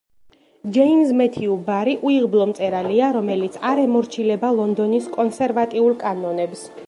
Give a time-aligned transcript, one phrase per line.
[0.77, 6.69] ჯეიმზ მეთიუ ბარი უიღბლო მწერალია, რომელიც არ ემორჩილება ლონდონის კონსერვატიულ კანონებს.